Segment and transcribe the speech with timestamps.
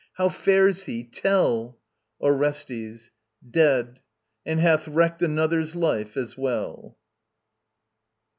[0.13, 1.03] How fares he?
[1.03, 1.77] Tell!
[2.19, 3.11] ORESTES.
[3.47, 3.99] Dead.
[4.47, 6.97] And hath wrecked another's life as well.